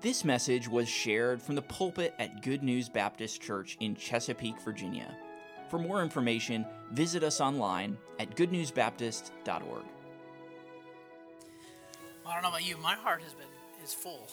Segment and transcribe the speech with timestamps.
[0.00, 5.14] This message was shared from the pulpit at Good News Baptist Church in Chesapeake, Virginia.
[5.68, 9.84] For more information, visit us online at goodnewsbaptist.org.
[12.24, 13.46] Well, I don't know about you, my heart has been
[13.84, 14.28] is full,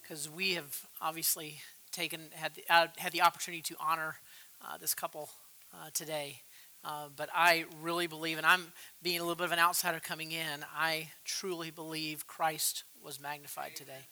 [0.00, 1.58] because um, we have obviously
[1.90, 4.16] taken had the, uh, had the opportunity to honor
[4.64, 5.28] uh, this couple
[5.74, 6.42] uh, today.
[6.84, 8.72] Uh, but I really believe, and I'm
[9.02, 10.64] being a little bit of an outsider coming in.
[10.76, 14.06] I truly believe Christ was magnified today,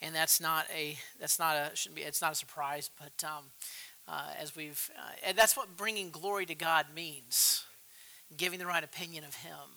[0.00, 2.90] and that's not a that's not a shouldn't be it's not a surprise.
[2.98, 3.44] But um,
[4.06, 7.64] uh, as we've uh, and that's what bringing glory to God means,
[8.36, 9.76] giving the right opinion of Him.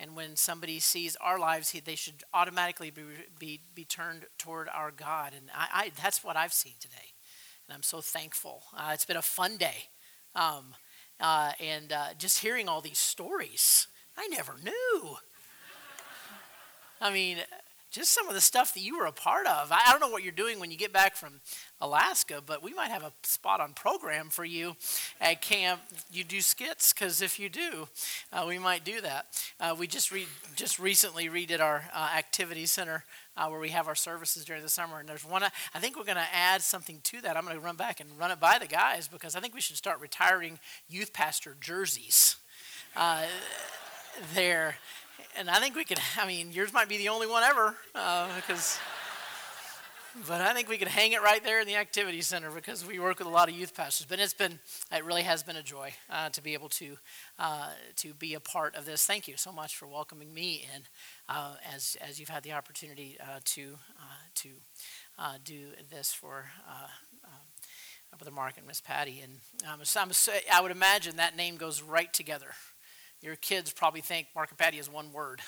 [0.00, 3.02] And when somebody sees our lives, they should automatically be,
[3.36, 5.32] be, be turned toward our God.
[5.36, 7.14] And I, I, that's what I've seen today.
[7.66, 8.62] And I'm so thankful.
[8.76, 9.88] Uh, it's been a fun day.
[10.36, 10.74] Um,
[11.20, 13.86] uh, and uh, just hearing all these stories,
[14.16, 15.16] I never knew.
[17.00, 17.38] I mean,
[17.90, 19.72] just some of the stuff that you were a part of.
[19.72, 21.40] I, don't know what you're doing when you get back from
[21.80, 24.76] Alaska, but we might have a spot on program for you
[25.20, 25.80] at camp.
[26.12, 27.88] You do skits, because if you do,
[28.32, 29.26] uh, we might do that.
[29.58, 33.04] Uh, we just re- just recently redid our uh, activity center
[33.36, 35.42] uh, where we have our services during the summer, and there's one.
[35.42, 37.36] I think we're going to add something to that.
[37.36, 39.60] I'm going to run back and run it by the guys because I think we
[39.60, 42.36] should start retiring youth pastor jerseys
[42.96, 43.24] uh,
[44.34, 44.76] there
[45.36, 46.00] and I think we could.
[46.20, 48.76] I mean, yours might be the only one ever, because.
[48.76, 48.94] Uh,
[50.26, 52.98] but I think we could hang it right there in the activity center because we
[52.98, 54.06] work with a lot of youth pastors.
[54.08, 54.58] But it's been,
[54.90, 56.96] it really has been a joy uh, to be able to
[57.38, 59.04] uh, to be a part of this.
[59.04, 60.82] Thank you so much for welcoming me in,
[61.28, 64.02] uh, as as you've had the opportunity uh, to uh,
[64.36, 64.48] to
[65.44, 66.46] do this for.
[68.16, 69.34] Brother Mark and Miss Patty, and
[69.70, 72.48] um, so I would imagine that name goes right together
[73.20, 75.40] your kids probably think Mark and Patty is one word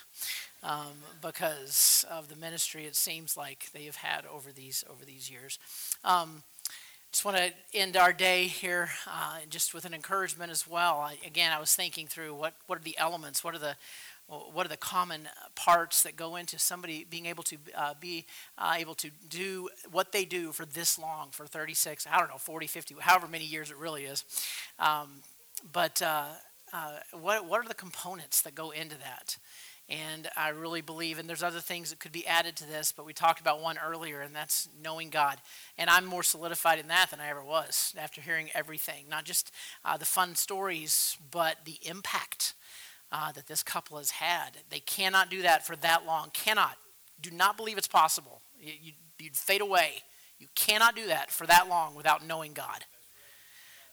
[0.62, 5.30] um, because of the ministry it seems like they have had over these over these
[5.30, 5.58] years.
[6.04, 6.42] Um,
[7.12, 10.98] just want to end our day here uh, just with an encouragement as well.
[10.98, 13.76] I, again, I was thinking through what what are the elements, what are the
[14.30, 18.26] what are the common parts that go into somebody being able to uh, be
[18.58, 22.38] uh, able to do what they do for this long for 36 i don't know
[22.38, 24.24] 40 50 however many years it really is
[24.78, 25.22] um,
[25.72, 26.00] but
[26.72, 29.38] uh, what, what are the components that go into that?
[29.88, 33.04] And I really believe, and there's other things that could be added to this, but
[33.04, 35.38] we talked about one earlier, and that's knowing God.
[35.76, 39.50] And I'm more solidified in that than I ever was after hearing everything, not just
[39.84, 42.54] uh, the fun stories, but the impact
[43.10, 44.58] uh, that this couple has had.
[44.70, 46.30] They cannot do that for that long.
[46.32, 46.76] Cannot.
[47.20, 48.42] Do not believe it's possible.
[48.60, 50.02] You, you'd fade away.
[50.38, 52.84] You cannot do that for that long without knowing God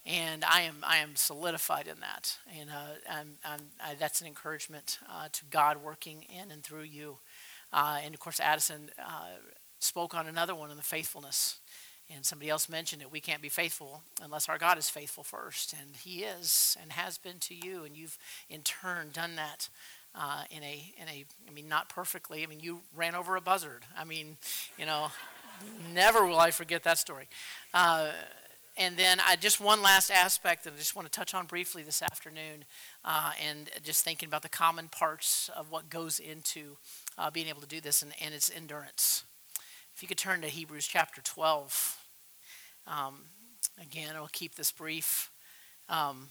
[0.07, 4.27] and I am I am solidified in that, and uh, I'm, I'm, I, that's an
[4.27, 7.17] encouragement uh, to God working in and through you.
[7.73, 9.35] Uh, and of course, Addison uh,
[9.79, 11.59] spoke on another one in the faithfulness,
[12.13, 13.11] and somebody else mentioned it.
[13.11, 17.17] We can't be faithful unless our God is faithful first, and He is and has
[17.17, 18.17] been to you, and you've
[18.49, 19.69] in turn done that.
[20.19, 22.41] Uh, in a in a I mean not perfectly.
[22.41, 23.83] I mean you ran over a buzzard.
[23.95, 24.37] I mean,
[24.79, 25.11] you know,
[25.93, 27.27] never will I forget that story.
[28.79, 31.81] And then I just one last aspect that I just want to touch on briefly
[31.81, 32.63] this afternoon,
[33.03, 36.77] uh, and just thinking about the common parts of what goes into
[37.17, 39.23] uh, being able to do this, and, and it's endurance.
[39.95, 41.97] If you could turn to Hebrews chapter 12.
[42.85, 43.15] Um,
[43.81, 45.31] again, I'll keep this brief.
[45.89, 46.27] Um,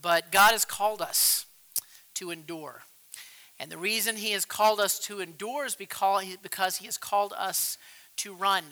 [0.00, 1.44] but God has called us
[2.14, 2.82] to endure.
[3.58, 7.78] And the reason He has called us to endure is because He has called us
[8.18, 8.62] to run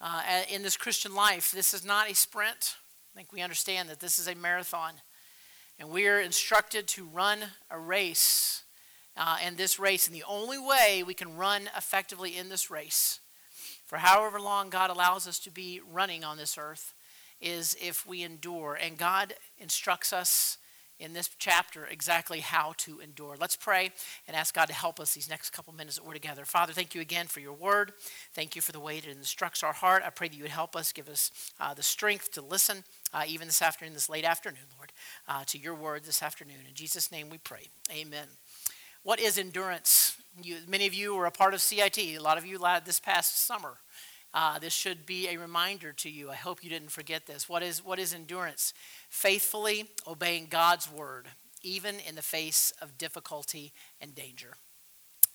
[0.00, 1.50] uh, in this Christian life.
[1.52, 2.76] This is not a sprint.
[3.14, 4.94] I think we understand that this is a marathon.
[5.78, 7.38] And we are instructed to run
[7.70, 8.62] a race.
[9.16, 13.20] Uh, and this race, and the only way we can run effectively in this race,
[13.86, 16.92] for however long God allows us to be running on this earth,
[17.40, 18.74] is if we endure.
[18.74, 20.58] And God instructs us
[20.98, 23.36] in this chapter exactly how to endure.
[23.38, 23.90] Let's pray
[24.26, 26.44] and ask God to help us these next couple minutes that we're together.
[26.44, 27.92] Father, thank you again for your word.
[28.32, 30.02] Thank you for the way it instructs our heart.
[30.06, 31.30] I pray that you would help us, give us
[31.60, 34.92] uh, the strength to listen, uh, even this afternoon, this late afternoon, Lord,
[35.28, 36.56] uh, to your word this afternoon.
[36.68, 37.68] In Jesus' name we pray.
[37.92, 38.26] Amen.
[39.02, 40.16] What is endurance?
[40.42, 41.98] You, many of you were a part of CIT.
[41.98, 43.74] A lot of you this past summer.
[44.36, 46.28] Uh, this should be a reminder to you.
[46.28, 47.48] I hope you didn't forget this.
[47.48, 48.74] What is, what is endurance?
[49.08, 51.28] Faithfully obeying God's word,
[51.62, 54.58] even in the face of difficulty and danger.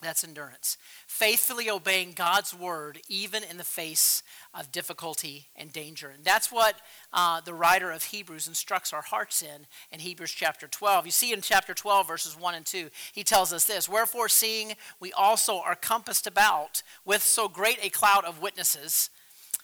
[0.01, 0.77] That's endurance.
[1.05, 6.09] Faithfully obeying God's word, even in the face of difficulty and danger.
[6.09, 6.75] And that's what
[7.13, 11.05] uh, the writer of Hebrews instructs our hearts in in Hebrews chapter 12.
[11.05, 14.73] You see in chapter 12, verses 1 and 2, he tells us this Wherefore, seeing
[14.99, 19.11] we also are compassed about with so great a cloud of witnesses.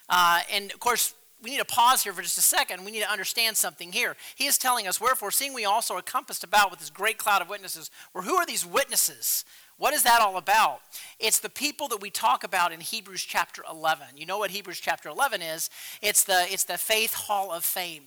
[0.07, 2.83] Uh, and of course, we need to pause here for just a second.
[2.83, 4.16] We need to understand something here.
[4.36, 7.42] He is telling us, Wherefore, seeing we also are compassed about with this great cloud
[7.42, 9.45] of witnesses, well, who are these witnesses?
[9.77, 10.79] What is that all about?
[11.19, 14.07] It's the people that we talk about in Hebrews chapter 11.
[14.15, 15.69] You know what Hebrews chapter 11 is?
[16.01, 18.03] It's the, it's the faith hall of fame.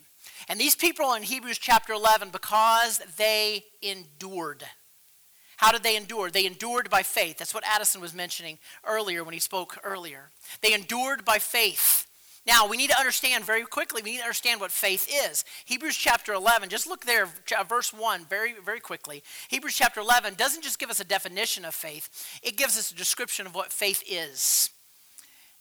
[0.48, 4.64] And these people in Hebrews chapter 11, because they endured.
[5.58, 6.30] How did they endure?
[6.30, 7.38] They endured by faith.
[7.38, 10.30] That's what Addison was mentioning earlier when he spoke earlier.
[10.62, 12.06] They endured by faith.
[12.46, 15.44] Now, we need to understand very quickly, we need to understand what faith is.
[15.66, 17.28] Hebrews chapter 11, just look there,
[17.68, 19.22] verse 1, very, very quickly.
[19.48, 22.08] Hebrews chapter 11 doesn't just give us a definition of faith,
[22.42, 24.70] it gives us a description of what faith is.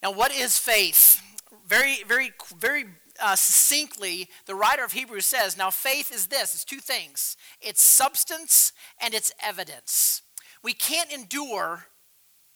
[0.01, 1.21] Now, what is faith?
[1.67, 2.85] Very, very, very
[3.21, 7.81] uh, succinctly, the writer of Hebrews says, Now, faith is this it's two things it's
[7.81, 8.71] substance
[9.01, 10.21] and it's evidence.
[10.63, 11.87] We can't endure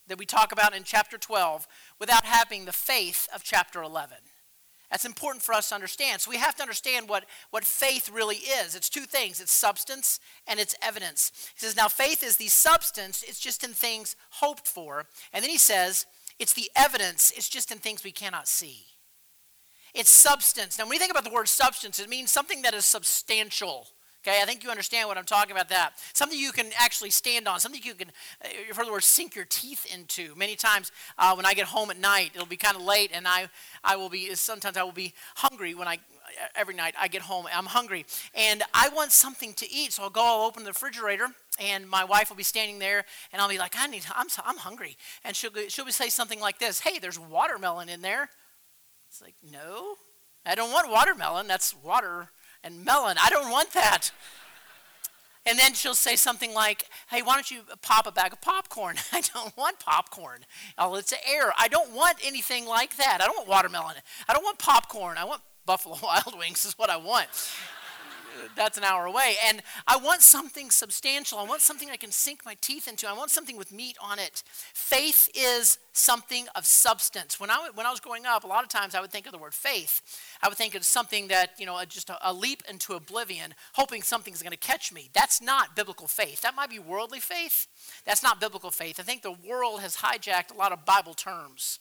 [0.08, 1.66] that we talk about in chapter 12
[1.98, 4.18] without having the faith of chapter 11.
[4.90, 6.20] That's important for us to understand.
[6.20, 8.76] So we have to understand what, what faith really is.
[8.76, 11.32] It's two things it's substance and it's evidence.
[11.54, 15.06] He says, Now, faith is the substance, it's just in things hoped for.
[15.32, 16.06] And then he says,
[16.38, 18.84] It's the evidence, it's just in things we cannot see.
[19.94, 20.78] It's substance.
[20.78, 23.88] Now, when you think about the word substance, it means something that is substantial.
[24.26, 25.92] Okay, I think you understand what I'm talking about that.
[26.14, 28.08] Something you can actually stand on, something you can,
[28.42, 30.34] uh, you've heard the word sink your teeth into.
[30.34, 33.28] Many times uh, when I get home at night, it'll be kind of late, and
[33.28, 33.50] I,
[33.82, 35.98] I will be, sometimes I will be hungry when I,
[36.56, 38.06] every night I get home, I'm hungry.
[38.34, 41.26] And I want something to eat, so I'll go, I'll open the refrigerator,
[41.60, 44.56] and my wife will be standing there, and I'll be like, I need, I'm, I'm
[44.56, 44.96] hungry.
[45.22, 48.30] And she'll, she'll say something like this Hey, there's watermelon in there.
[49.10, 49.96] It's like, no,
[50.46, 51.46] I don't want watermelon.
[51.46, 52.30] That's water
[52.64, 53.16] and melon.
[53.22, 54.10] I don't want that.
[55.46, 58.96] And then she'll say something like, Hey, why don't you pop a bag of popcorn?
[59.12, 60.40] I don't want popcorn.
[60.78, 61.52] Oh, it's air.
[61.58, 63.18] I don't want anything like that.
[63.20, 63.96] I don't want watermelon.
[64.28, 65.18] I don't want popcorn.
[65.18, 67.28] I want Buffalo Wild Wings, is what I want
[68.56, 69.36] that's an hour away.
[69.46, 71.38] And I want something substantial.
[71.38, 73.08] I want something I can sink my teeth into.
[73.08, 74.42] I want something with meat on it.
[74.72, 77.38] Faith is something of substance.
[77.38, 79.32] When I, when I was growing up, a lot of times I would think of
[79.32, 80.00] the word faith.
[80.42, 84.02] I would think of something that, you know, just a, a leap into oblivion, hoping
[84.02, 85.10] something's going to catch me.
[85.12, 86.42] That's not biblical faith.
[86.42, 87.68] That might be worldly faith.
[88.04, 88.98] That's not biblical faith.
[88.98, 91.78] I think the world has hijacked a lot of Bible terms.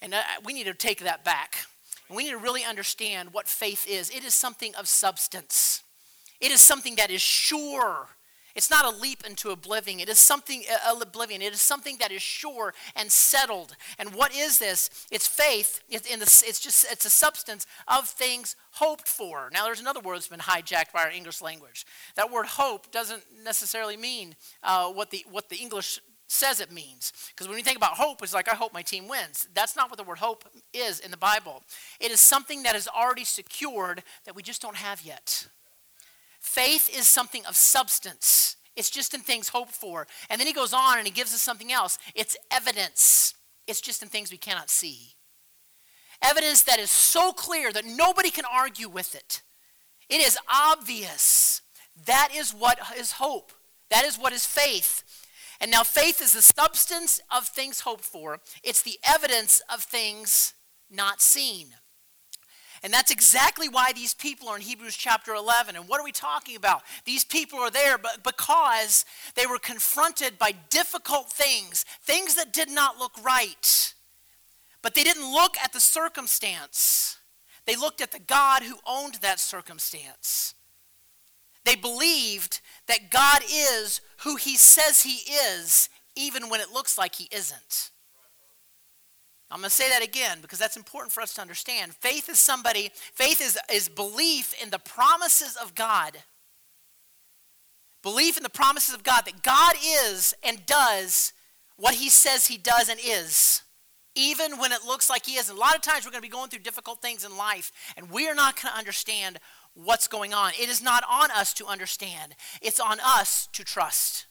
[0.00, 1.66] And uh, we need to take that back.
[2.08, 4.10] And we need to really understand what faith is.
[4.10, 5.82] It is something of substance.
[6.40, 8.08] It is something that is sure.
[8.54, 10.00] It's not a leap into oblivion.
[10.00, 11.42] It is something uh, oblivion.
[11.42, 13.76] It is something that is sure and settled.
[14.00, 15.06] And what is this?
[15.12, 15.80] It's faith.
[15.88, 19.48] It's, in the, it's just it's a substance of things hoped for.
[19.52, 21.86] Now, there's another word that's been hijacked by our English language.
[22.16, 24.34] That word hope doesn't necessarily mean
[24.64, 27.12] uh, what the what the English says it means.
[27.30, 29.48] Because when you think about hope, it's like, I hope my team wins.
[29.54, 31.64] That's not what the word hope is in the Bible.
[31.98, 35.48] It is something that is already secured that we just don't have yet.
[36.38, 38.56] Faith is something of substance.
[38.76, 40.06] It's just in things hoped for.
[40.30, 41.98] And then he goes on and he gives us something else.
[42.14, 43.34] It's evidence.
[43.66, 45.14] It's just in things we cannot see.
[46.22, 49.42] Evidence that is so clear that nobody can argue with it.
[50.08, 51.62] It is obvious.
[52.06, 53.52] That is what is hope.
[53.90, 55.02] That is what is faith.
[55.60, 60.54] And now faith is the substance of things hoped for, it's the evidence of things
[60.90, 61.74] not seen.
[62.82, 65.74] And that's exactly why these people are in Hebrews chapter 11.
[65.74, 66.82] And what are we talking about?
[67.04, 69.04] These people are there because
[69.34, 73.94] they were confronted by difficult things, things that did not look right.
[74.80, 77.18] But they didn't look at the circumstance,
[77.66, 80.54] they looked at the God who owned that circumstance.
[81.68, 87.16] They believed that God is who he says he is, even when it looks like
[87.16, 87.90] he isn't.
[89.50, 91.94] I'm going to say that again because that's important for us to understand.
[91.94, 96.16] Faith is somebody, faith is, is belief in the promises of God.
[98.02, 101.34] Belief in the promises of God that God is and does
[101.76, 103.60] what he says he does and is,
[104.14, 105.54] even when it looks like he isn't.
[105.54, 108.10] A lot of times we're going to be going through difficult things in life, and
[108.10, 109.38] we are not going to understand
[109.84, 110.52] what's going on.
[110.60, 114.26] It is not on us to understand, it's on us to trust.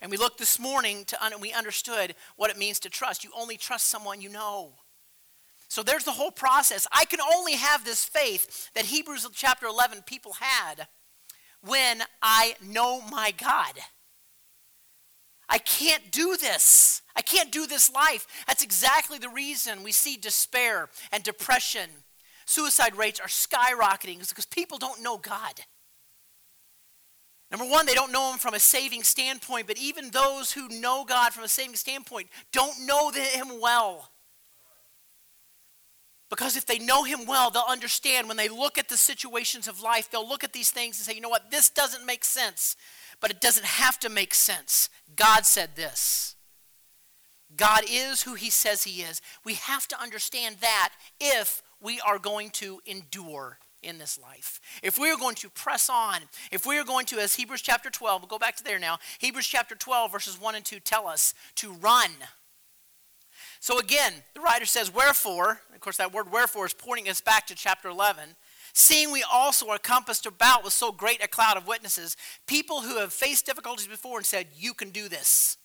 [0.00, 3.22] And we looked this morning to un- we understood what it means to trust.
[3.22, 4.72] You only trust someone you know.
[5.68, 6.86] So there's the whole process.
[6.90, 10.88] I can only have this faith that Hebrews chapter 11 people had
[11.60, 13.74] when I know my God.
[15.48, 17.02] I can't do this.
[17.14, 18.26] I can't do this life.
[18.46, 21.90] That's exactly the reason we see despair and depression.
[22.50, 25.60] Suicide rates are skyrocketing because people don't know God.
[27.48, 31.04] Number one, they don't know Him from a saving standpoint, but even those who know
[31.06, 34.10] God from a saving standpoint don't know Him well.
[36.28, 39.80] Because if they know Him well, they'll understand when they look at the situations of
[39.80, 42.74] life, they'll look at these things and say, you know what, this doesn't make sense,
[43.20, 44.88] but it doesn't have to make sense.
[45.14, 46.34] God said this.
[47.56, 49.22] God is who He says He is.
[49.44, 50.90] We have to understand that
[51.20, 54.60] if we are going to endure in this life.
[54.82, 56.20] If we are going to press on,
[56.52, 58.98] if we are going to, as Hebrews chapter 12, we'll go back to there now,
[59.18, 62.10] Hebrews chapter 12, verses 1 and 2 tell us to run.
[63.60, 67.46] So again, the writer says, Wherefore, of course, that word wherefore is pointing us back
[67.46, 68.36] to chapter 11.
[68.72, 72.98] Seeing we also are compassed about with so great a cloud of witnesses, people who
[72.98, 75.56] have faced difficulties before and said, You can do this.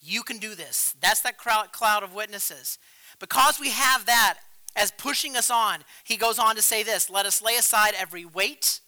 [0.00, 0.94] You can do this.
[1.00, 2.78] That's that cloud of witnesses.
[3.20, 4.38] Because we have that
[4.76, 8.24] as pushing us on, he goes on to say this Let us lay aside every
[8.24, 8.80] weight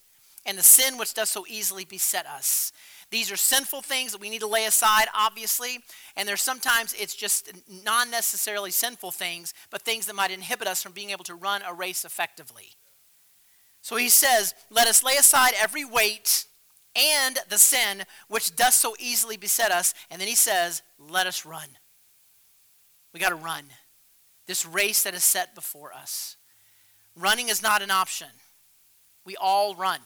[0.45, 2.73] and the sin which does so easily beset us.
[3.11, 5.79] These are sinful things that we need to lay aside, obviously,
[6.17, 7.53] and there's sometimes it's just
[7.85, 11.63] non necessarily sinful things, but things that might inhibit us from being able to run
[11.63, 12.71] a race effectively.
[13.81, 16.47] So he says, Let us lay aside every weight
[16.97, 19.95] and the sin which does so easily beset us.
[20.11, 21.69] And then he says, Let us run.
[23.15, 23.67] We got to run
[24.47, 26.37] this race that is set before us.
[27.15, 28.29] Running is not an option.
[29.25, 30.01] We all run.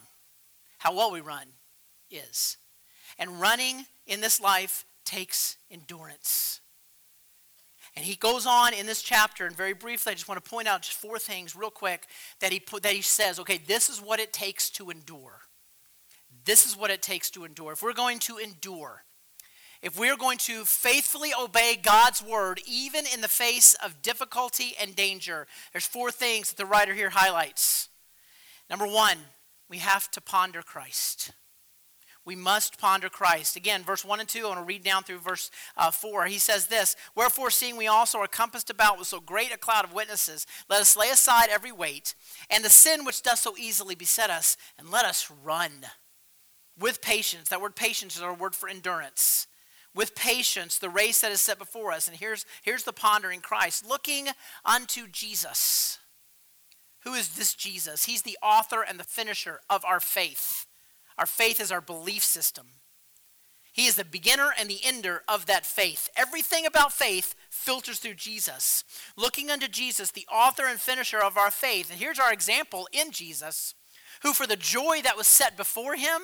[0.78, 1.46] How well we run
[2.10, 2.56] is.
[3.18, 6.60] And running in this life takes endurance.
[7.96, 10.68] And he goes on in this chapter, and very briefly, I just want to point
[10.68, 12.06] out just four things real quick
[12.38, 15.40] that he, put, that he says, okay, this is what it takes to endure.
[16.44, 17.72] This is what it takes to endure.
[17.72, 19.02] If we're going to endure,
[19.82, 24.94] if we're going to faithfully obey God's word, even in the face of difficulty and
[24.94, 27.88] danger, there's four things that the writer here highlights.
[28.68, 29.16] Number one,
[29.70, 31.32] we have to ponder Christ.
[32.26, 33.56] We must ponder Christ.
[33.56, 36.26] Again, verse 1 and 2, I want to read down through verse uh, 4.
[36.26, 39.86] He says this Wherefore, seeing we also are compassed about with so great a cloud
[39.86, 42.14] of witnesses, let us lay aside every weight
[42.50, 45.72] and the sin which does so easily beset us, and let us run
[46.78, 47.48] with patience.
[47.48, 49.46] That word patience is our word for endurance
[49.94, 52.08] with patience the race that is set before us.
[52.08, 54.28] And here's, here's the pondering Christ looking
[54.64, 55.98] unto Jesus.
[57.04, 58.04] Who is this Jesus?
[58.04, 60.66] He's the author and the finisher of our faith.
[61.18, 62.66] Our faith is our belief system.
[63.72, 66.08] He is the beginner and the ender of that faith.
[66.16, 68.84] Everything about faith filters through Jesus.
[69.16, 71.90] Looking unto Jesus, the author and finisher of our faith.
[71.90, 73.74] And here's our example in Jesus,
[74.22, 76.20] who for the joy that was set before him,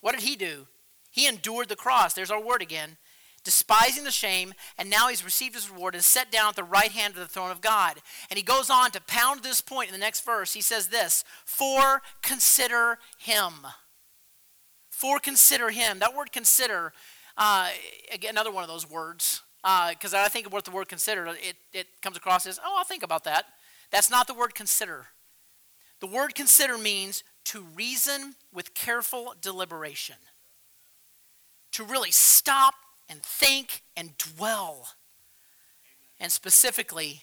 [0.00, 0.66] what did he do?
[1.10, 2.14] He endured the cross.
[2.14, 2.96] There's our word again
[3.44, 6.92] despising the shame, and now he's received his reward and set down at the right
[6.92, 7.98] hand of the throne of God.
[8.30, 10.52] And he goes on to pound this point in the next verse.
[10.54, 13.52] He says this For consider him.
[14.90, 16.00] For consider him.
[16.00, 16.92] That word consider,
[17.36, 17.70] uh,
[18.12, 21.56] again, another one of those words, because uh, I think what the word consider, it,
[21.72, 23.44] it comes across as, oh, I'll think about that.
[23.90, 25.06] That's not the word consider.
[26.00, 30.16] The word consider means to reason with careful deliberation.
[31.72, 32.74] To really stop
[33.08, 34.88] and think and dwell,
[36.20, 37.22] and specifically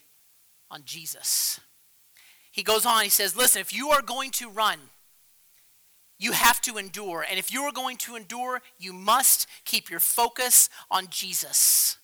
[0.71, 1.59] on Jesus.
[2.51, 4.79] He goes on, he says, Listen, if you are going to run,
[6.17, 7.25] you have to endure.
[7.29, 11.97] And if you are going to endure, you must keep your focus on Jesus.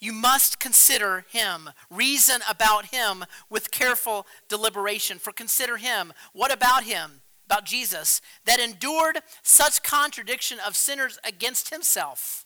[0.00, 5.18] You must consider him, reason about him with careful deliberation.
[5.18, 6.12] For consider him.
[6.32, 7.22] What about him?
[7.46, 12.44] About Jesus, that endured such contradiction of sinners against himself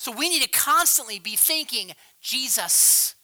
[0.00, 1.90] so we need to constantly be thinking
[2.22, 3.14] Jesus,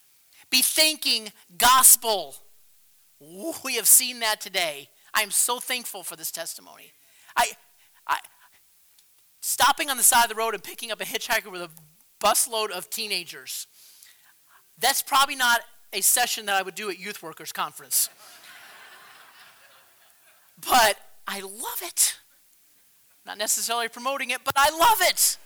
[0.51, 2.37] be thinking gospel.
[3.65, 4.91] We have seen that today.
[5.15, 6.93] I am so thankful for this testimony.
[7.35, 7.53] I,
[8.07, 8.19] I,
[9.41, 11.71] stopping on the side of the road and picking up a hitchhiker with a
[12.23, 13.67] busload of teenagers.
[14.79, 15.61] That's probably not
[15.95, 18.11] a session that I would do at Youth Workers Conference.
[20.61, 22.19] but I love it.
[23.25, 25.39] Not necessarily promoting it, but I love it.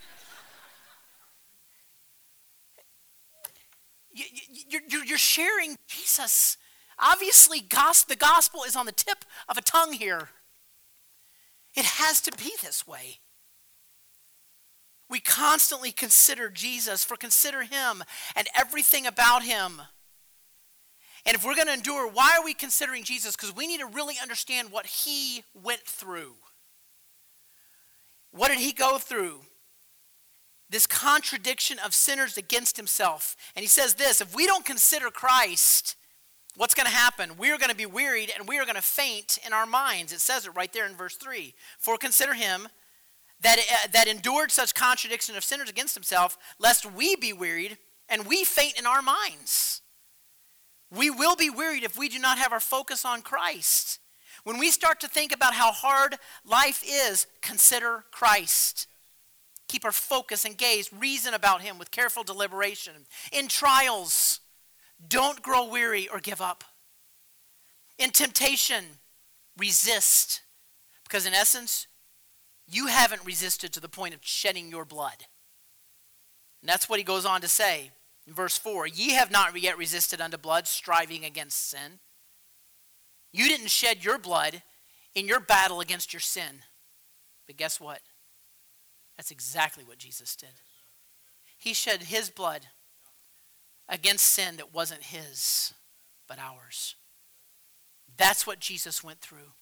[4.13, 6.57] You're, you're sharing Jesus.
[6.99, 10.29] Obviously, the gospel is on the tip of a tongue here.
[11.75, 13.19] It has to be this way.
[15.09, 18.03] We constantly consider Jesus, for consider him
[18.35, 19.81] and everything about him.
[21.25, 23.35] And if we're going to endure, why are we considering Jesus?
[23.35, 26.35] Because we need to really understand what he went through.
[28.31, 29.41] What did he go through?
[30.71, 33.35] This contradiction of sinners against himself.
[33.55, 35.95] And he says this if we don't consider Christ,
[36.55, 37.37] what's going to happen?
[37.37, 40.13] We are going to be wearied and we are going to faint in our minds.
[40.13, 41.53] It says it right there in verse 3.
[41.77, 42.69] For consider him
[43.41, 48.25] that, uh, that endured such contradiction of sinners against himself, lest we be wearied and
[48.25, 49.81] we faint in our minds.
[50.89, 53.99] We will be wearied if we do not have our focus on Christ.
[54.43, 58.87] When we start to think about how hard life is, consider Christ.
[59.71, 62.91] Keep our focus and gaze, reason about Him with careful deliberation.
[63.31, 64.41] In trials,
[65.07, 66.65] don't grow weary or give up.
[67.97, 68.83] In temptation,
[69.57, 70.41] resist.
[71.05, 71.87] Because in essence,
[72.67, 75.23] you haven't resisted to the point of shedding your blood.
[76.61, 77.91] And that's what he goes on to say
[78.27, 81.99] in verse 4 Ye have not yet resisted unto blood, striving against sin.
[83.31, 84.63] You didn't shed your blood
[85.15, 86.63] in your battle against your sin.
[87.47, 88.01] But guess what?
[89.21, 90.49] That's exactly what Jesus did.
[91.55, 92.61] He shed his blood
[93.87, 95.75] against sin that wasn't his,
[96.27, 96.95] but ours.
[98.17, 99.53] That's what Jesus went through.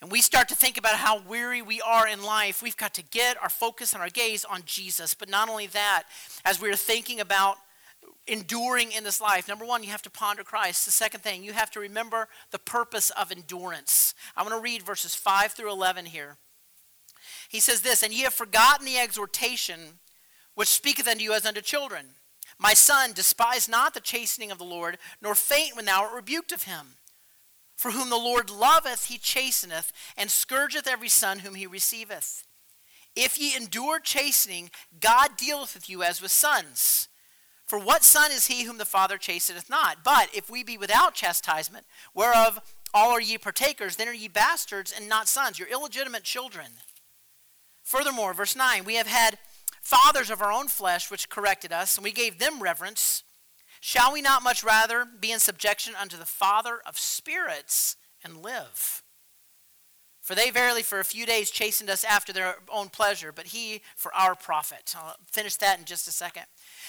[0.00, 3.02] And we start to think about how weary we are in life, we've got to
[3.02, 5.14] get our focus and our gaze on Jesus.
[5.14, 6.04] But not only that,
[6.44, 7.56] as we're thinking about
[8.28, 10.84] enduring in this life, number one, you have to ponder Christ.
[10.84, 14.14] The second thing, you have to remember the purpose of endurance.
[14.36, 16.36] I want to read verses 5 through 11 here.
[17.50, 19.98] He says this, And ye have forgotten the exhortation
[20.54, 22.10] which speaketh unto you as unto children.
[22.60, 26.52] My son, despise not the chastening of the Lord, nor faint when thou art rebuked
[26.52, 26.94] of him.
[27.76, 32.44] For whom the Lord loveth, he chasteneth, and scourgeth every son whom he receiveth.
[33.16, 37.08] If ye endure chastening, God dealeth with you as with sons.
[37.66, 40.04] For what son is he whom the Father chasteneth not?
[40.04, 42.60] But if we be without chastisement, whereof
[42.94, 45.58] all are ye partakers, then are ye bastards and not sons.
[45.58, 46.66] You're illegitimate children.
[47.90, 49.36] Furthermore, verse 9, we have had
[49.82, 53.24] fathers of our own flesh which corrected us, and we gave them reverence.
[53.80, 59.02] Shall we not much rather be in subjection unto the Father of spirits and live?
[60.20, 63.82] For they verily for a few days chastened us after their own pleasure, but he
[63.96, 64.94] for our profit.
[64.96, 66.44] I'll finish that in just a second.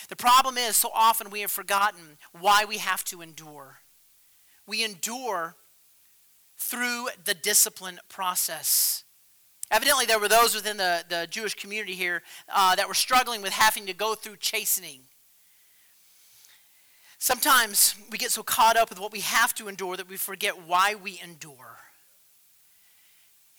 [0.08, 3.78] The problem is, so often we have forgotten why we have to endure.
[4.68, 5.56] We endure
[6.60, 9.04] through the discipline process.
[9.72, 12.22] Evidently, there were those within the, the Jewish community here
[12.54, 15.00] uh, that were struggling with having to go through chastening.
[17.18, 20.68] Sometimes we get so caught up with what we have to endure that we forget
[20.68, 21.78] why we endure.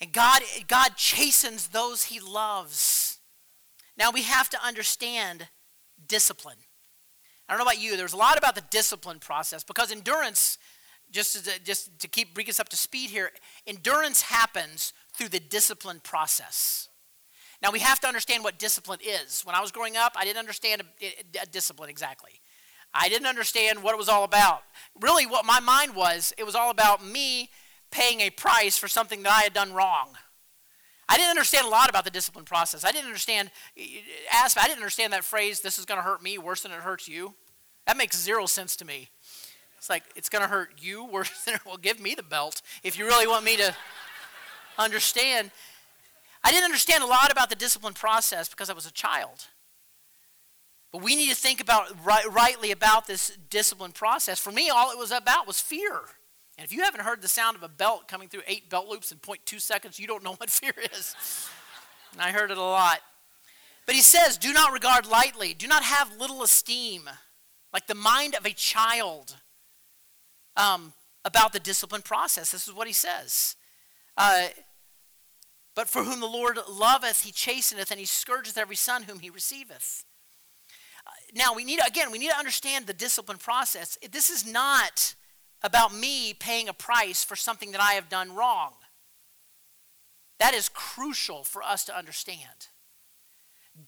[0.03, 3.19] And God, God chastens those he loves.
[3.97, 5.49] Now we have to understand
[6.09, 6.57] discipline.
[7.49, 10.59] I don't know about you, there's a lot about the discipline process because endurance,
[11.11, 13.31] just to, just to keep bring us up to speed here,
[13.67, 16.89] endurance happens through the discipline process.
[17.63, 19.43] Now we have to understand what discipline is.
[19.43, 22.41] When I was growing up, I didn't understand a, a discipline exactly.
[22.95, 24.63] I didn't understand what it was all about.
[25.01, 27.51] Really, what my mind was, it was all about me
[27.91, 30.17] paying a price for something that I had done wrong.
[31.09, 32.85] I didn't understand a lot about the discipline process.
[32.85, 33.51] I didn't understand,
[34.33, 36.79] ask, I didn't understand that phrase, this is going to hurt me worse than it
[36.79, 37.35] hurts you.
[37.87, 39.11] That makes zero sense to me.
[39.77, 42.63] It's like, it's going to hurt you worse than it will give me the belt
[42.83, 43.75] if you really want me to
[44.79, 45.51] understand.
[46.45, 49.47] I didn't understand a lot about the discipline process because I was a child.
[50.93, 54.39] But we need to think about right, rightly about this discipline process.
[54.39, 56.01] For me, all it was about was fear.
[56.59, 59.11] And if you haven't heard the sound of a belt coming through eight belt loops
[59.11, 61.17] in 0.2 seconds, you don't know what fear is.
[62.13, 63.01] and I heard it a lot.
[63.87, 67.09] But he says, do not regard lightly, do not have little esteem,
[67.73, 69.37] like the mind of a child,
[70.57, 70.93] um,
[71.25, 72.53] about the discipline process.
[72.53, 73.57] This is what he says.
[74.17, 74.49] Uh,
[75.75, 79.31] but for whom the Lord loveth, he chasteneth, and he scourgeth every son whom he
[79.31, 80.05] receiveth.
[81.07, 83.99] Uh, now, we need, again, we need to understand the discipline process.
[84.11, 85.15] This is not
[85.63, 88.73] about me paying a price for something that I have done wrong.
[90.39, 92.69] That is crucial for us to understand.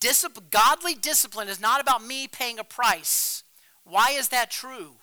[0.01, 3.43] Discipline, godly discipline is not about me paying a price.
[3.85, 4.95] Why is that true?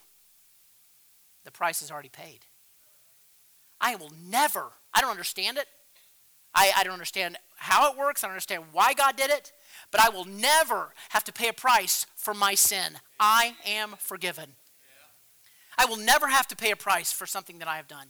[1.44, 2.46] The price is already paid.
[3.80, 5.68] I will never, I don't understand it.
[6.54, 8.24] I, I don't understand how it works.
[8.24, 9.54] I don't understand why God did it.
[9.92, 13.00] But I will never have to pay a price for my sin.
[13.20, 14.56] I am forgiven.
[15.78, 18.08] I will never have to pay a price for something that I have done.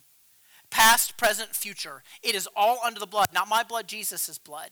[0.69, 2.01] Past, present, future.
[2.23, 4.71] It is all under the blood, not my blood, Jesus' blood.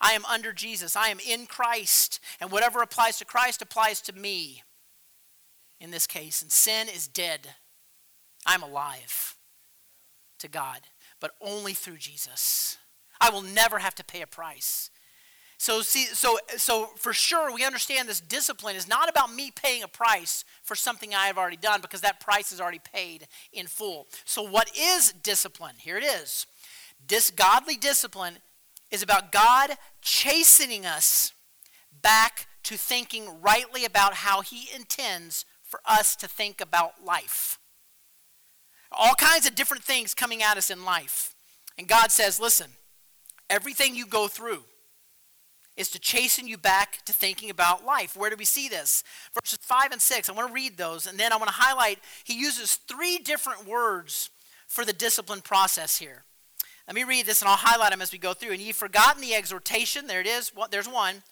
[0.00, 0.96] I am under Jesus.
[0.96, 2.20] I am in Christ.
[2.40, 4.62] And whatever applies to Christ applies to me
[5.80, 6.42] in this case.
[6.42, 7.48] And sin is dead.
[8.44, 9.36] I'm alive
[10.38, 10.80] to God,
[11.26, 12.78] but only through Jesus.
[13.20, 14.90] I will never have to pay a price.
[15.58, 19.82] So see, so so for sure we understand this discipline is not about me paying
[19.82, 23.66] a price for something I have already done because that price is already paid in
[23.66, 24.06] full.
[24.24, 25.74] So what is discipline?
[25.78, 26.46] Here it is.
[27.08, 28.34] This godly discipline
[28.92, 29.70] is about God
[30.02, 31.32] chastening us
[32.02, 37.58] back to thinking rightly about how he intends for us to think about life.
[38.92, 41.34] All kinds of different things coming at us in life.
[41.78, 42.70] And God says, listen,
[43.50, 44.62] everything you go through
[45.76, 48.16] is to chasten you back to thinking about life.
[48.16, 49.04] Where do we see this?
[49.34, 50.28] Verses 5 and 6.
[50.28, 53.66] I want to read those, and then I want to highlight, he uses three different
[53.66, 54.30] words
[54.66, 56.24] for the discipline process here.
[56.86, 58.52] Let me read this, and I'll highlight them as we go through.
[58.52, 61.22] And ye forgotten the exhortation, there it is, there's one,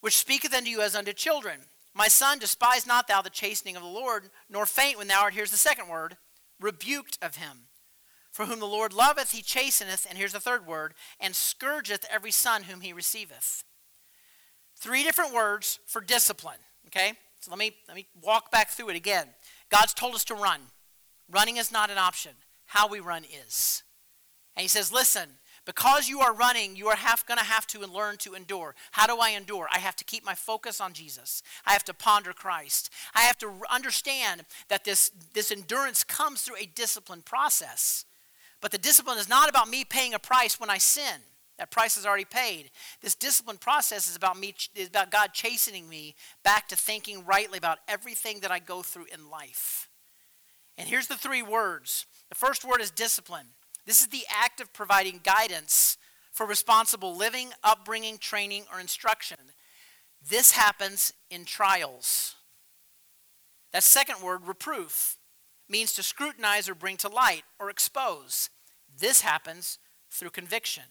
[0.00, 1.60] which speaketh unto you as unto children.
[1.94, 5.34] My son, despise not thou the chastening of the Lord, nor faint when thou art,
[5.34, 6.16] here's the second word,
[6.60, 7.68] rebuked of him.
[8.30, 12.30] For whom the Lord loveth, he chasteneth, and here's the third word, and scourgeth every
[12.30, 13.64] son whom he receiveth.
[14.76, 17.14] Three different words for discipline, okay?
[17.40, 19.26] So let me, let me walk back through it again.
[19.70, 20.60] God's told us to run.
[21.30, 22.32] Running is not an option.
[22.66, 23.82] How we run is.
[24.56, 25.28] And he says, listen,
[25.70, 28.74] because you are running, you are going to have to learn to endure.
[28.90, 29.68] How do I endure?
[29.72, 31.44] I have to keep my focus on Jesus.
[31.64, 32.90] I have to ponder Christ.
[33.14, 38.04] I have to understand that this, this endurance comes through a disciplined process.
[38.60, 41.20] But the discipline is not about me paying a price when I sin.
[41.56, 42.72] That price is already paid.
[43.00, 47.58] This discipline process is about me is about God chastening me back to thinking rightly
[47.58, 49.88] about everything that I go through in life.
[50.76, 52.06] And here's the three words.
[52.28, 53.46] The first word is discipline.
[53.90, 55.98] This is the act of providing guidance
[56.30, 59.38] for responsible living, upbringing, training, or instruction.
[60.24, 62.36] This happens in trials.
[63.72, 65.16] That second word, reproof,
[65.68, 68.48] means to scrutinize or bring to light or expose.
[68.96, 70.84] This happens through conviction.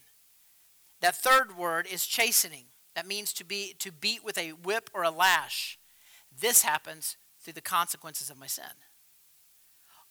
[0.99, 2.65] That third word is chastening.
[2.95, 5.79] That means to be to beat with a whip or a lash.
[6.37, 8.65] This happens through the consequences of my sin.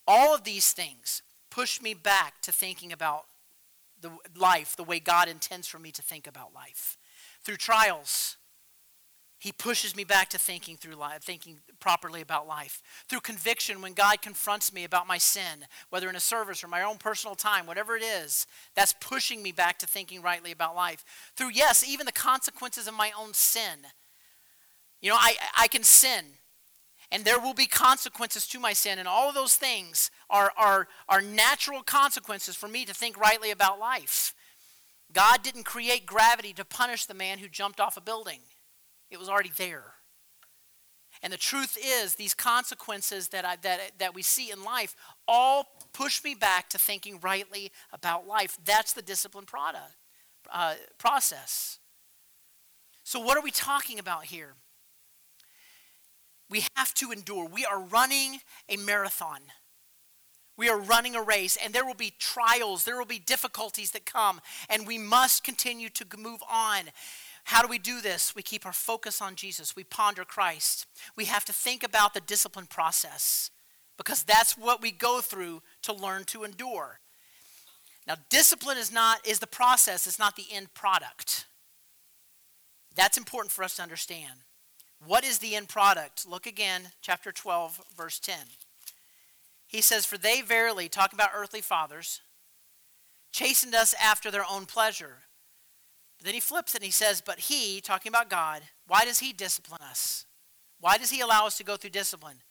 [0.07, 3.25] All of these things push me back to thinking about
[4.01, 6.97] the life the way God intends for me to think about life.
[7.43, 8.37] Through trials,
[9.39, 12.81] he pushes me back to thinking through life, thinking properly about life.
[13.07, 16.83] Through conviction, when God confronts me about my sin, whether in a service or my
[16.83, 21.05] own personal time, whatever it is, that's pushing me back to thinking rightly about life.
[21.37, 23.79] Through, yes, even the consequences of my own sin.
[24.99, 26.25] You know, I, I can sin,
[27.11, 30.87] and there will be consequences to my sin, and all of those things are, are,
[31.07, 34.35] are natural consequences for me to think rightly about life.
[35.11, 38.41] God didn't create gravity to punish the man who jumped off a building.
[39.09, 39.93] It was already there.
[41.21, 44.95] And the truth is, these consequences that, I, that, that we see in life
[45.27, 48.57] all push me back to thinking rightly about life.
[48.63, 49.95] That's the discipline product,
[50.51, 51.79] uh, process.
[53.03, 54.53] So, what are we talking about here?
[56.49, 57.45] We have to endure.
[57.45, 59.39] We are running a marathon.
[60.57, 64.05] We are running a race, and there will be trials, there will be difficulties that
[64.05, 66.89] come, and we must continue to move on.
[67.45, 68.35] How do we do this?
[68.35, 69.75] We keep our focus on Jesus.
[69.75, 70.85] We ponder Christ.
[71.15, 73.51] We have to think about the discipline process
[73.97, 76.99] because that's what we go through to learn to endure.
[78.05, 81.45] Now, discipline is not is the process, it's not the end product.
[82.95, 84.41] That's important for us to understand.
[85.05, 86.27] What is the end product?
[86.27, 88.37] Look again, chapter 12, verse 10.
[89.67, 92.21] He says, For they verily, talking about earthly fathers,
[93.31, 95.19] chastened us after their own pleasure
[96.19, 99.19] but then he flips it and he says, But he, talking about God, why does
[99.19, 100.25] he discipline us?
[100.79, 102.41] Why does he allow us to go through discipline?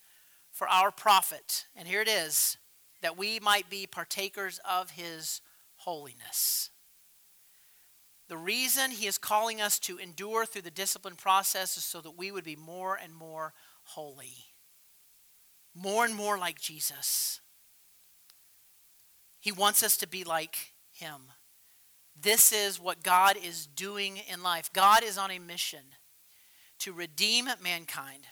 [0.51, 1.67] For our profit.
[1.77, 2.57] And here it is
[3.03, 5.43] that we might be partakers of his
[5.77, 6.71] holiness.
[8.29, 12.19] The reason he is calling us to endure through the discipline process is so that
[12.19, 14.53] we would be more and more holy,
[15.75, 17.41] more and more like Jesus.
[19.41, 21.23] He wants us to be like him.
[22.21, 24.71] This is what God is doing in life.
[24.75, 25.81] God is on a mission
[26.81, 28.27] to redeem mankind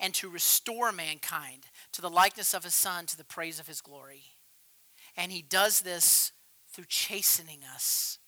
[0.00, 3.80] and to restore mankind to the likeness of his Son, to the praise of his
[3.80, 4.24] glory.
[5.16, 6.32] And he does this
[6.72, 8.18] through chastening us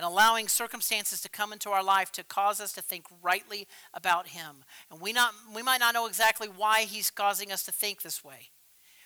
[0.00, 4.28] and allowing circumstances to come into our life to cause us to think rightly about
[4.28, 4.64] him.
[4.90, 8.24] And we, not, we might not know exactly why he's causing us to think this
[8.24, 8.48] way.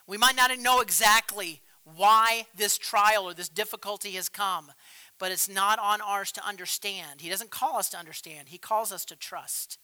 [0.07, 1.63] We might not know exactly
[1.97, 4.71] why this trial or this difficulty has come,
[5.19, 7.23] but it's not on ours to understand.
[7.23, 9.79] He doesn't call us to understand, He calls us to trust.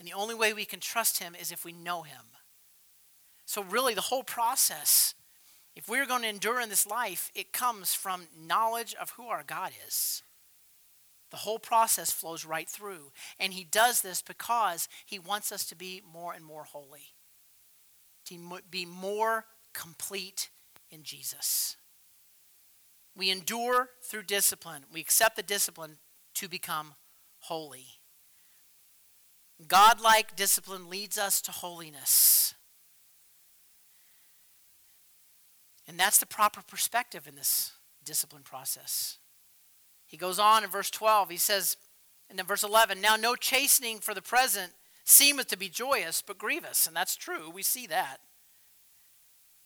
[0.00, 2.32] And the only way we can trust Him is if we know Him.
[3.46, 5.14] So, really, the whole process,
[5.80, 9.42] if we're going to endure in this life, it comes from knowledge of who our
[9.42, 10.22] God is.
[11.30, 13.12] The whole process flows right through.
[13.38, 17.14] And he does this because he wants us to be more and more holy,
[18.26, 20.50] to be more complete
[20.90, 21.78] in Jesus.
[23.16, 24.84] We endure through discipline.
[24.92, 25.96] We accept the discipline
[26.34, 26.92] to become
[27.38, 27.86] holy.
[29.66, 32.52] Godlike discipline leads us to holiness.
[35.90, 37.72] And that's the proper perspective in this
[38.04, 39.18] discipline process.
[40.06, 41.30] He goes on in verse 12.
[41.30, 41.76] He says,
[42.28, 44.70] and then verse 11, now no chastening for the present
[45.04, 46.86] seemeth to be joyous, but grievous.
[46.86, 47.50] And that's true.
[47.50, 48.18] We see that.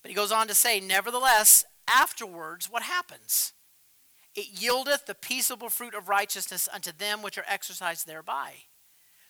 [0.01, 3.53] But he goes on to say, nevertheless, afterwards, what happens?
[4.35, 8.53] It yieldeth the peaceable fruit of righteousness unto them which are exercised thereby.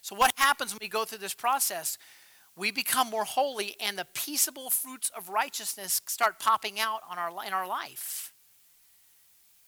[0.00, 1.98] So, what happens when we go through this process?
[2.57, 7.31] We become more holy, and the peaceable fruits of righteousness start popping out on our,
[7.45, 8.33] in our life.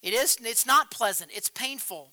[0.02, 2.12] It is, it's not pleasant, it's painful.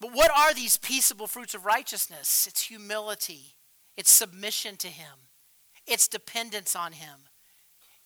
[0.00, 2.46] But what are these peaceable fruits of righteousness?
[2.46, 3.56] It's humility,
[3.96, 5.28] it's submission to Him,
[5.86, 7.20] it's dependence on Him,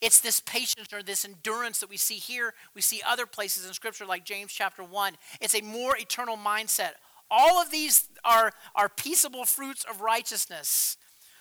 [0.00, 2.54] it's this patience or this endurance that we see here.
[2.74, 5.16] We see other places in Scripture, like James chapter 1.
[5.40, 6.92] It's a more eternal mindset.
[7.30, 10.96] All of these are, are peaceable fruits of righteousness,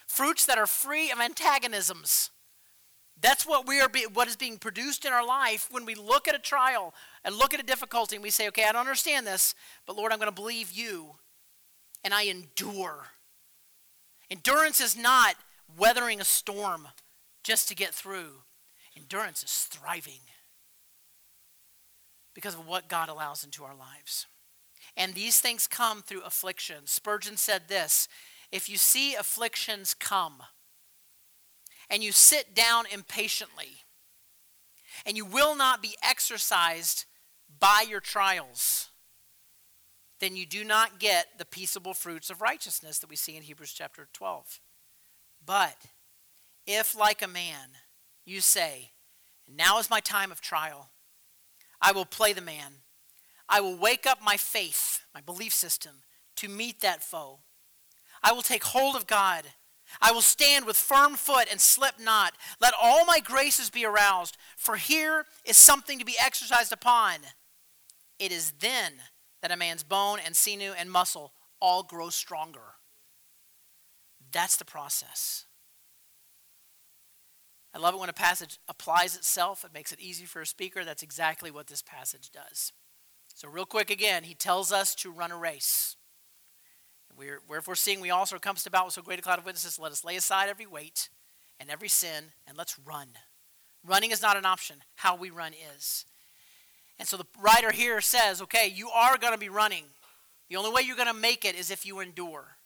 [0.08, 2.32] fruits that are free of antagonisms.
[3.20, 6.28] That's what we are be, what is being produced in our life when we look
[6.28, 6.94] at a trial
[7.24, 10.12] and look at a difficulty and we say, okay, I don't understand this, but Lord,
[10.12, 11.16] I'm going to believe you.
[12.04, 13.08] And I endure.
[14.30, 15.36] Endurance is not
[15.78, 16.88] weathering a storm
[17.44, 18.44] just to get through.
[18.96, 20.22] Endurance is thriving
[22.36, 24.28] because of what God allows into our lives.
[24.96, 26.86] And these things come through affliction.
[26.86, 28.08] Spurgeon said this
[28.52, 30.44] if you see afflictions come
[31.90, 33.84] and you sit down impatiently
[35.06, 37.06] and you will not be exercised
[37.60, 38.90] by your trials,
[40.20, 43.74] then you do not get the peaceable fruits of righteousness that we see in Hebrews
[43.74, 44.60] chapter 12.
[45.46, 45.76] But
[46.66, 47.70] if, like a man,
[48.26, 48.92] you say,
[49.48, 50.90] Now is my time of trial.
[51.82, 52.82] I will play the man.
[53.48, 56.02] I will wake up my faith, my belief system,
[56.38, 57.40] to meet that foe.
[58.24, 59.46] I will take hold of God.
[60.02, 62.34] I will stand with firm foot and slip not.
[62.60, 67.20] Let all my graces be aroused, for here is something to be exercised upon.
[68.20, 68.94] It is then
[69.42, 72.76] that a man's bone and sinew and muscle all grow stronger.
[74.32, 75.46] That's the process.
[77.74, 79.64] I love it when a passage applies itself.
[79.64, 80.84] It makes it easy for a speaker.
[80.84, 82.74] That's exactly what this passage does.
[83.34, 85.96] So, real quick again, he tells us to run a race.
[87.18, 89.80] We're, we're seeing we also are compassed about with so great a cloud of witnesses,
[89.80, 91.10] let us lay aside every weight
[91.60, 93.08] and every sin and let's run.
[93.84, 94.78] Running is not an option.
[94.96, 96.06] How we run is.
[97.00, 99.86] And so the writer here says, okay, you are going to be running.
[100.50, 102.58] The only way you're going to make it is if you endure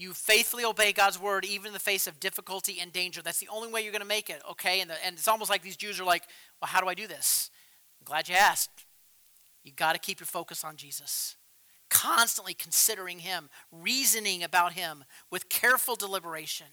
[0.00, 3.20] you faithfully obey God's word even in the face of difficulty and danger.
[3.20, 4.80] That's the only way you're going to make it, okay?
[4.80, 6.22] And, the, and it's almost like these Jews are like,
[6.60, 7.50] well, how do I do this?
[8.00, 8.86] I'm glad you asked.
[9.62, 11.36] You got to keep your focus on Jesus.
[11.90, 16.66] Constantly considering him, reasoning about him with careful deliberation.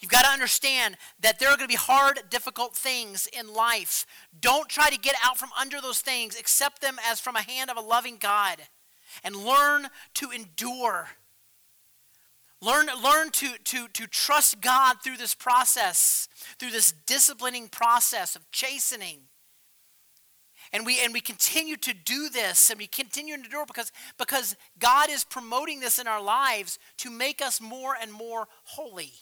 [0.00, 4.04] You've got to understand that there are going to be hard, difficult things in life.
[4.40, 6.36] Don't try to get out from under those things.
[6.36, 8.58] Accept them as from a hand of a loving God
[9.22, 11.08] and learn to endure
[12.62, 16.28] Learn, learn to, to, to trust God through this process,
[16.60, 19.22] through this disciplining process of chastening.
[20.72, 24.56] And we, and we continue to do this and we continue to endure because, because
[24.78, 29.12] God is promoting this in our lives to make us more and more holy.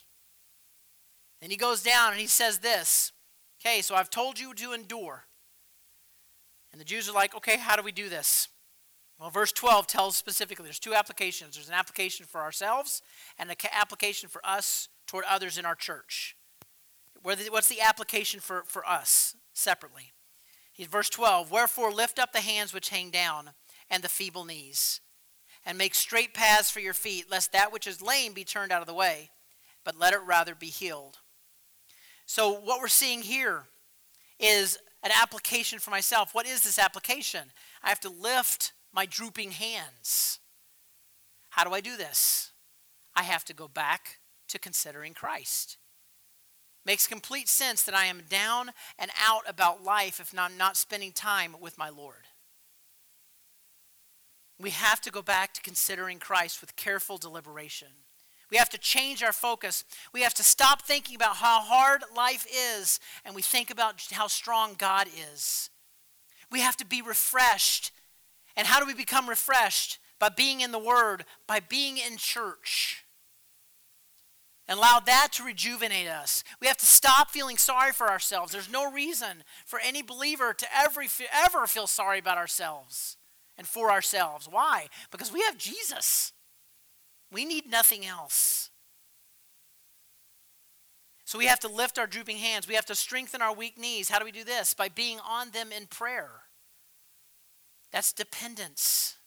[1.41, 3.11] And he goes down and he says this
[3.59, 5.25] Okay, so I've told you to endure.
[6.71, 8.47] And the Jews are like, okay, how do we do this?
[9.19, 13.03] Well, verse 12 tells specifically there's two applications there's an application for ourselves
[13.37, 16.35] and an application for us toward others in our church.
[17.21, 20.13] What's the application for, for us separately?
[20.77, 23.51] Verse 12 Wherefore lift up the hands which hang down
[23.89, 25.01] and the feeble knees,
[25.65, 28.81] and make straight paths for your feet, lest that which is lame be turned out
[28.81, 29.31] of the way,
[29.83, 31.17] but let it rather be healed.
[32.25, 33.63] So, what we're seeing here
[34.39, 36.33] is an application for myself.
[36.33, 37.51] What is this application?
[37.83, 40.39] I have to lift my drooping hands.
[41.49, 42.51] How do I do this?
[43.15, 45.77] I have to go back to considering Christ.
[46.85, 51.11] Makes complete sense that I am down and out about life if I'm not spending
[51.11, 52.27] time with my Lord.
[54.59, 57.89] We have to go back to considering Christ with careful deliberation.
[58.49, 59.83] We have to change our focus.
[60.13, 64.27] We have to stop thinking about how hard life is and we think about how
[64.27, 65.69] strong God is.
[66.51, 67.91] We have to be refreshed
[68.55, 69.99] And how do we become refreshed?
[70.19, 73.00] By being in the Word, by being in church.
[74.71, 76.45] And allow that to rejuvenate us.
[76.61, 78.53] We have to stop feeling sorry for ourselves.
[78.53, 81.03] There's no reason for any believer to ever,
[81.33, 83.17] ever feel sorry about ourselves
[83.57, 84.47] and for ourselves.
[84.49, 84.87] Why?
[85.11, 86.31] Because we have Jesus.
[87.29, 88.69] We need nothing else.
[91.25, 92.65] So we have to lift our drooping hands.
[92.65, 94.07] We have to strengthen our weak knees.
[94.07, 94.73] How do we do this?
[94.73, 96.43] By being on them in prayer.
[97.91, 99.17] That's dependence.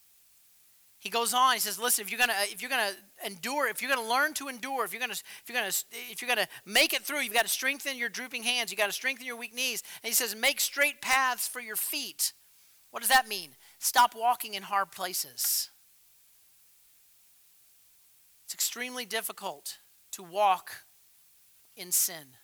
[1.04, 1.52] He goes on.
[1.52, 2.92] He says, "Listen, if you're gonna uh, if you're gonna
[3.26, 5.72] endure, if you're gonna learn to endure, if you're gonna if you're gonna
[6.10, 8.70] if you're gonna make it through, you've got to strengthen your drooping hands.
[8.70, 11.76] you've got to strengthen your weak knees." And he says, "Make straight paths for your
[11.76, 12.32] feet."
[12.90, 13.50] What does that mean?
[13.78, 15.70] Stop walking in hard places.
[18.46, 19.80] It's extremely difficult
[20.12, 20.84] to walk
[21.76, 22.36] in sin.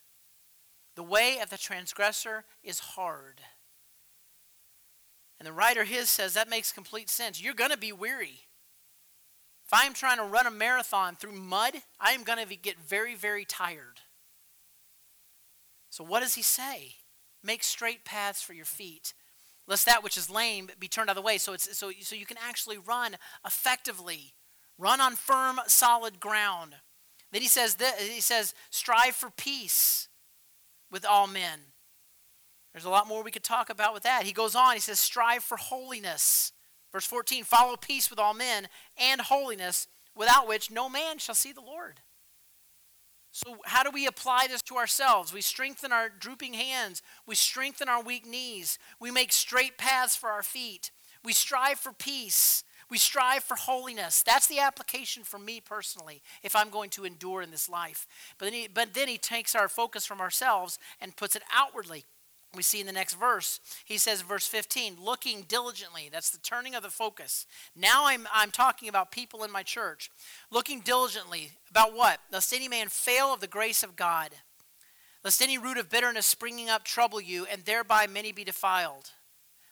[0.97, 3.41] The way of the transgressor is hard.
[5.39, 7.41] And the writer his says that makes complete sense.
[7.41, 8.49] You're going to be weary.
[9.73, 13.15] If I'm trying to run a marathon through mud, I am going to get very,
[13.15, 14.01] very tired.
[15.91, 16.97] So, what does he say?
[17.45, 19.15] Make straight paths for your feet,
[19.69, 21.39] lest that which is lame be turned out of the way.
[21.39, 23.15] So, it's, so, so you can actually run
[23.47, 24.35] effectively,
[24.77, 26.75] run on firm, solid ground.
[27.31, 30.09] Then he says, this, he says, strive for peace
[30.91, 31.61] with all men.
[32.73, 34.25] There's a lot more we could talk about with that.
[34.25, 36.51] He goes on, he says, strive for holiness.
[36.93, 41.53] Verse 14 follow peace with all men and holiness, without which no man shall see
[41.53, 42.01] the Lord.
[43.33, 45.33] So, how do we apply this to ourselves?
[45.33, 50.31] We strengthen our drooping hands, we strengthen our weak knees, we make straight paths for
[50.31, 50.91] our feet,
[51.25, 54.25] we strive for peace, we strive for holiness.
[54.25, 58.09] That's the application for me personally if I'm going to endure in this life.
[58.37, 62.05] But then he, but then he takes our focus from ourselves and puts it outwardly
[62.55, 66.09] we see in the next verse, he says, verse 15, looking diligently.
[66.11, 67.47] That's the turning of the focus.
[67.77, 70.11] Now I'm, I'm talking about people in my church.
[70.51, 72.19] Looking diligently about what?
[72.33, 74.31] Lest any man fail of the grace of God.
[75.23, 79.11] Lest any root of bitterness springing up trouble you, and thereby many be defiled.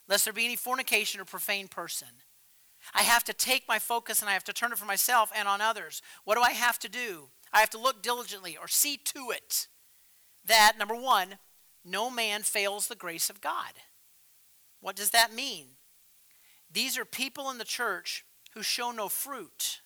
[0.09, 2.09] Lest there be any fornication or profane person.
[2.95, 5.49] I have to take my focus and I have to turn it for myself and
[5.49, 6.01] on others.
[6.25, 7.29] What do I have to do?
[7.53, 9.67] I have to look diligently or see to it
[10.47, 11.39] that, number one,
[11.91, 13.73] no man fails the grace of God.
[14.81, 15.67] What does that mean?
[16.71, 19.81] These are people in the church who show no fruit.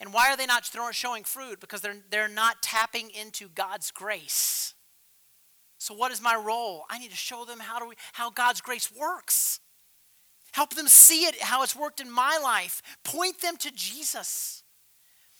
[0.00, 1.60] And why are they not showing fruit?
[1.60, 4.74] Because they're, they're not tapping into God's grace.
[5.78, 6.84] So, what is my role?
[6.90, 9.60] I need to show them how, do we, how God's grace works.
[10.52, 12.82] Help them see it, how it's worked in my life.
[13.04, 14.62] Point them to Jesus.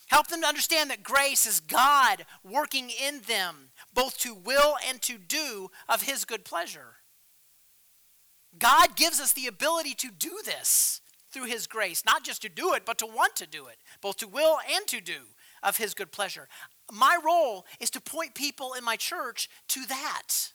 [0.07, 5.01] Help them to understand that grace is God working in them, both to will and
[5.03, 6.97] to do of His good pleasure.
[8.57, 12.73] God gives us the ability to do this through His grace, not just to do
[12.73, 15.19] it, but to want to do it, both to will and to do
[15.61, 16.47] of His good pleasure.
[16.91, 20.53] My role is to point people in my church to that.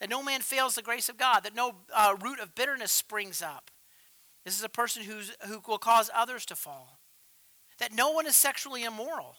[0.00, 3.42] That no man fails the grace of God, that no uh, root of bitterness springs
[3.42, 3.70] up.
[4.44, 6.98] This is a person who's, who will cause others to fall
[7.78, 9.36] that no one is sexually immoral,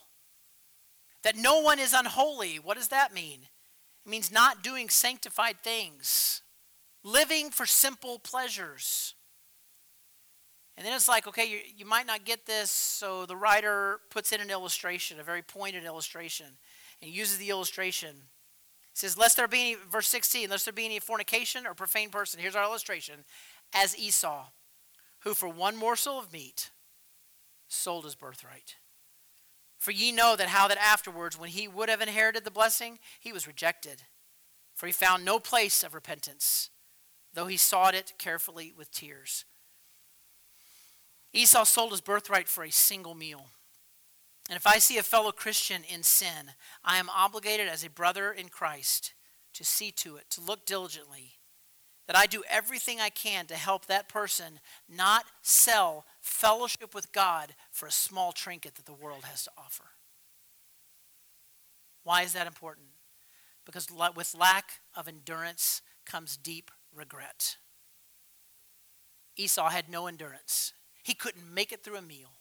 [1.22, 2.56] that no one is unholy.
[2.56, 3.40] What does that mean?
[4.06, 6.42] It means not doing sanctified things,
[7.04, 9.14] living for simple pleasures.
[10.76, 14.32] And then it's like, okay, you, you might not get this, so the writer puts
[14.32, 16.46] in an illustration, a very pointed illustration,
[17.02, 18.16] and uses the illustration.
[18.94, 22.40] Says, Lest there be any, verse 16, lest there be any fornication or profane person.
[22.40, 23.24] Here's our illustration
[23.74, 24.46] as Esau,
[25.20, 26.70] who for one morsel of meat
[27.68, 28.76] sold his birthright.
[29.80, 33.32] For ye know that how that afterwards, when he would have inherited the blessing, he
[33.32, 34.02] was rejected.
[34.74, 36.68] For he found no place of repentance,
[37.32, 39.46] though he sought it carefully with tears.
[41.32, 43.46] Esau sold his birthright for a single meal.
[44.50, 46.52] And if I see a fellow Christian in sin,
[46.84, 49.14] I am obligated as a brother in Christ
[49.54, 51.38] to see to it, to look diligently,
[52.06, 57.54] that I do everything I can to help that person not sell fellowship with God
[57.70, 59.84] for a small trinket that the world has to offer.
[62.04, 62.88] Why is that important?
[63.64, 67.56] Because with lack of endurance comes deep regret.
[69.36, 70.72] Esau had no endurance.
[71.02, 72.32] He couldn't make it through a meal.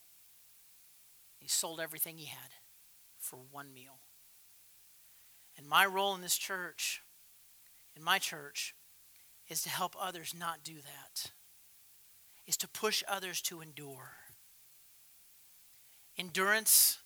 [1.39, 2.51] He sold everything he had
[3.17, 3.99] for one meal.
[5.57, 7.01] And my role in this church,
[7.95, 8.73] in my church,
[9.47, 11.31] is to help others not do that
[12.49, 14.13] is to push others to endure.
[16.17, 16.97] Endurance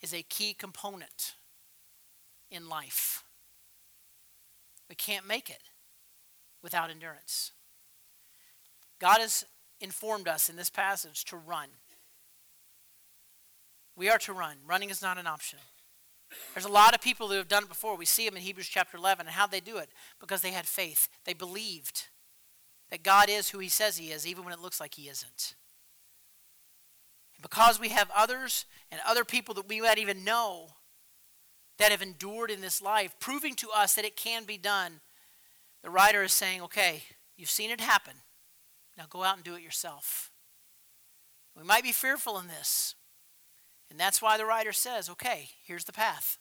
[0.00, 1.36] is a key component
[2.50, 3.22] in life.
[4.88, 5.62] We can't make it
[6.60, 7.52] without endurance.
[9.00, 9.44] God has
[9.80, 11.68] informed us in this passage to run.
[13.94, 14.56] We are to run.
[14.66, 15.60] Running is not an option.
[16.52, 17.96] There's a lot of people who have done it before.
[17.96, 19.26] We see them in Hebrews chapter 11.
[19.26, 19.90] And how they do it?
[20.18, 21.08] Because they had faith.
[21.24, 22.08] They believed
[22.92, 25.54] that God is who he says he is, even when it looks like he isn't.
[27.34, 30.68] And because we have others and other people that we might even know
[31.78, 35.00] that have endured in this life, proving to us that it can be done,
[35.82, 38.12] the writer is saying, okay, you've seen it happen.
[38.98, 40.30] Now go out and do it yourself.
[41.56, 42.94] We might be fearful in this.
[43.90, 46.36] And that's why the writer says, okay, here's the path.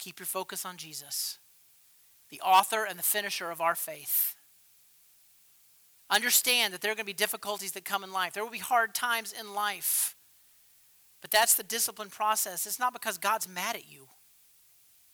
[0.00, 1.38] Keep your focus on Jesus,
[2.30, 4.33] the author and the finisher of our faith.
[6.10, 8.32] Understand that there are going to be difficulties that come in life.
[8.32, 10.16] There will be hard times in life.
[11.20, 12.66] But that's the discipline process.
[12.66, 14.08] It's not because God's mad at you.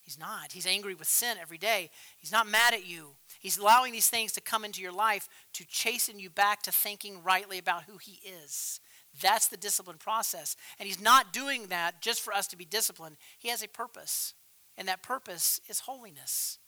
[0.01, 0.53] He's not.
[0.53, 1.91] He's angry with sin every day.
[2.19, 3.11] He's not mad at you.
[3.39, 7.23] He's allowing these things to come into your life to chasten you back to thinking
[7.23, 8.81] rightly about who He is.
[9.21, 10.57] That's the discipline process.
[10.79, 13.17] And he's not doing that just for us to be disciplined.
[13.39, 14.35] He has a purpose,
[14.77, 16.59] and that purpose is holiness.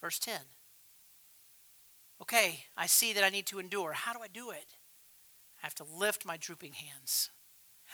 [0.00, 0.36] Verse 10.
[2.22, 3.92] Okay, I see that I need to endure.
[3.92, 4.76] How do I do it?
[5.62, 7.30] I have to lift my drooping hands.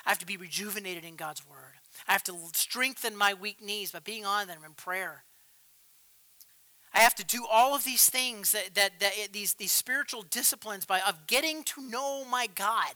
[0.04, 1.74] I have to be rejuvenated in God's word.
[2.06, 5.24] I have to strengthen my weak knees by being on them in prayer.
[6.92, 10.84] I have to do all of these things that, that, that these, these spiritual disciplines
[10.84, 12.94] by of getting to know my God.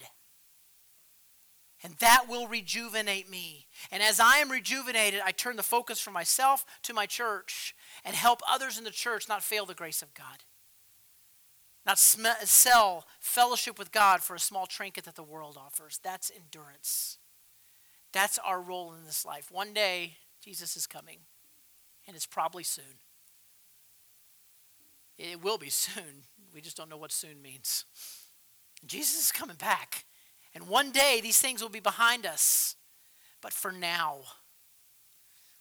[1.82, 3.66] And that will rejuvenate me.
[3.90, 7.74] And as I am rejuvenated, I turn the focus from myself to my church
[8.04, 10.44] and help others in the church not fail the grace of God.
[11.86, 15.98] Not sm- sell fellowship with God for a small trinket that the world offers.
[16.02, 17.18] That's endurance.
[18.12, 19.50] That's our role in this life.
[19.50, 21.18] One day, Jesus is coming,
[22.06, 22.98] and it's probably soon.
[25.18, 26.24] It will be soon.
[26.54, 27.84] We just don't know what soon means.
[28.86, 30.04] Jesus is coming back.
[30.54, 32.74] And one day these things will be behind us.
[33.40, 34.18] But for now,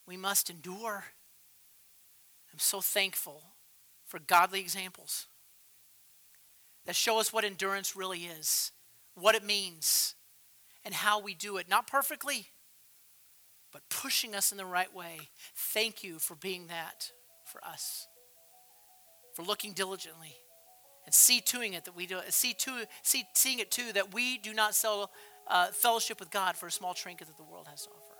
[0.06, 1.06] we must endure.
[2.52, 3.44] I'm so thankful
[4.06, 5.28] for godly examples
[6.90, 8.72] that show us what endurance really is,
[9.14, 10.16] what it means,
[10.84, 11.70] and how we do it.
[11.70, 12.48] Not perfectly,
[13.72, 15.30] but pushing us in the right way.
[15.56, 17.12] Thank you for being that
[17.46, 18.08] for us,
[19.36, 20.34] for looking diligently
[21.06, 24.40] and see toing it that we do see to see seeing it too that we
[24.40, 25.12] do not sell
[25.48, 28.18] uh, fellowship with God for a small trinket that the world has to offer.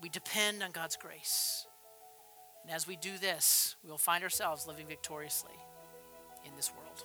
[0.00, 1.66] We depend on God's grace,
[2.62, 5.58] and as we do this, we will find ourselves living victoriously
[6.46, 7.04] in this world.